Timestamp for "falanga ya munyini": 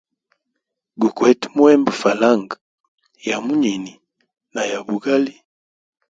2.01-3.93